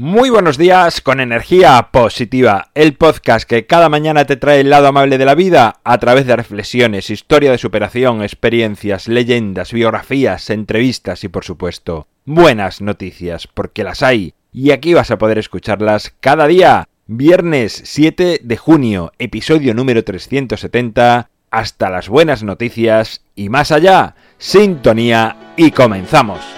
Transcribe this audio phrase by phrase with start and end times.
[0.00, 4.86] Muy buenos días con energía positiva, el podcast que cada mañana te trae el lado
[4.86, 11.24] amable de la vida a través de reflexiones, historia de superación, experiencias, leyendas, biografías, entrevistas
[11.24, 16.46] y por supuesto buenas noticias, porque las hay y aquí vas a poder escucharlas cada
[16.46, 16.86] día.
[17.08, 25.54] Viernes 7 de junio, episodio número 370, hasta las buenas noticias y más allá, sintonía
[25.56, 26.57] y comenzamos.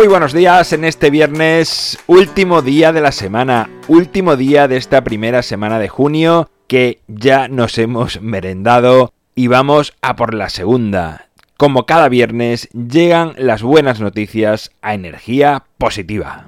[0.00, 5.04] Muy buenos días en este viernes, último día de la semana, último día de esta
[5.04, 11.26] primera semana de junio que ya nos hemos merendado y vamos a por la segunda.
[11.58, 16.46] Como cada viernes llegan las buenas noticias a energía positiva.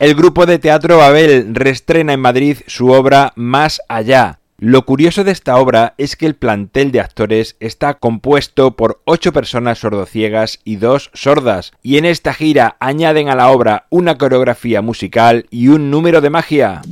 [0.00, 4.38] El grupo de teatro Babel restrena en Madrid su obra Más allá.
[4.56, 9.32] Lo curioso de esta obra es que el plantel de actores está compuesto por ocho
[9.32, 14.82] personas sordociegas y dos sordas, y en esta gira añaden a la obra una coreografía
[14.82, 16.82] musical y un número de magia.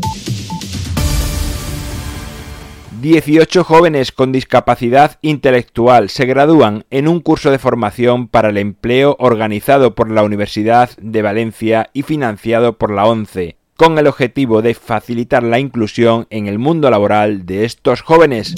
[3.00, 9.16] 18 jóvenes con discapacidad intelectual se gradúan en un curso de formación para el empleo
[9.18, 14.72] organizado por la Universidad de Valencia y financiado por la ONCE, con el objetivo de
[14.72, 18.54] facilitar la inclusión en el mundo laboral de estos jóvenes.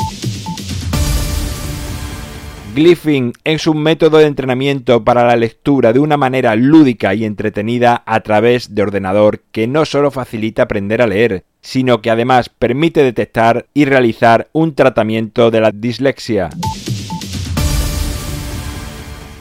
[2.77, 8.05] Glyphing es un método de entrenamiento para la lectura de una manera lúdica y entretenida
[8.07, 13.03] a través de ordenador que no solo facilita aprender a leer, sino que además permite
[13.03, 16.51] detectar y realizar un tratamiento de la dislexia.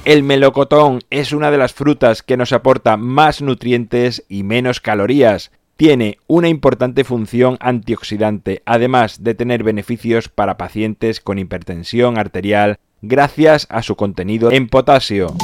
[0.05, 5.51] El melocotón es una de las frutas que nos aporta más nutrientes y menos calorías.
[5.75, 13.67] Tiene una importante función antioxidante, además de tener beneficios para pacientes con hipertensión arterial gracias
[13.69, 15.35] a su contenido en potasio.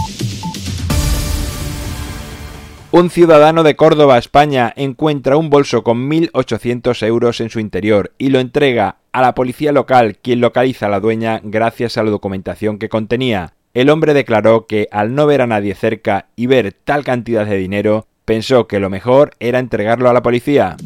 [2.96, 8.30] Un ciudadano de Córdoba, España, encuentra un bolso con 1.800 euros en su interior y
[8.30, 12.78] lo entrega a la policía local, quien localiza a la dueña gracias a la documentación
[12.78, 13.56] que contenía.
[13.74, 17.58] El hombre declaró que al no ver a nadie cerca y ver tal cantidad de
[17.58, 20.78] dinero, pensó que lo mejor era entregarlo a la policía.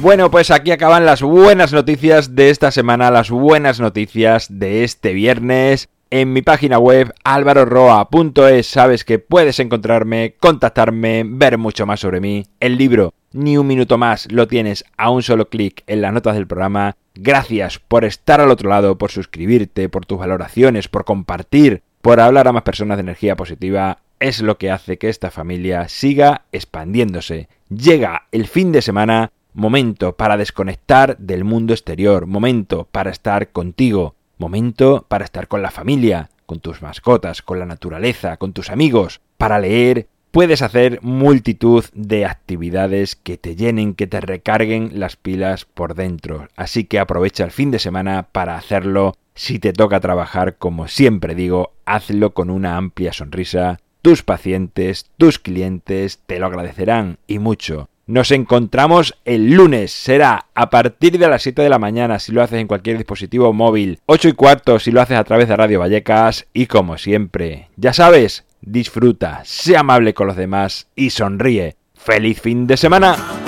[0.00, 5.12] Bueno, pues aquí acaban las buenas noticias de esta semana, las buenas noticias de este
[5.12, 5.88] viernes.
[6.16, 12.46] En mi página web alvaroroa.es sabes que puedes encontrarme, contactarme, ver mucho más sobre mí.
[12.60, 16.36] El libro Ni un minuto más lo tienes a un solo clic en las notas
[16.36, 16.96] del programa.
[17.16, 22.46] Gracias por estar al otro lado, por suscribirte, por tus valoraciones, por compartir, por hablar
[22.46, 23.98] a más personas de energía positiva.
[24.20, 27.48] Es lo que hace que esta familia siga expandiéndose.
[27.70, 34.14] Llega el fin de semana momento para desconectar del mundo exterior, momento para estar contigo,
[34.38, 39.20] momento para estar con la familia, con tus mascotas, con la naturaleza, con tus amigos,
[39.38, 40.08] para leer.
[40.30, 46.48] Puedes hacer multitud de actividades que te llenen, que te recarguen las pilas por dentro.
[46.56, 49.14] Así que aprovecha el fin de semana para hacerlo.
[49.36, 53.78] Si te toca trabajar, como siempre digo, hazlo con una amplia sonrisa.
[54.02, 57.88] Tus pacientes, tus clientes te lo agradecerán y mucho.
[58.06, 59.90] Nos encontramos el lunes.
[59.92, 63.52] Será a partir de las 7 de la mañana si lo haces en cualquier dispositivo
[63.52, 67.70] móvil, 8 y cuarto si lo haces a través de Radio Vallecas y como siempre,
[67.76, 71.76] ya sabes, disfruta, sea amable con los demás y sonríe.
[71.94, 73.43] ¡Feliz fin de semana!